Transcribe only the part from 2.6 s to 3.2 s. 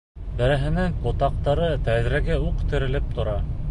терәлеп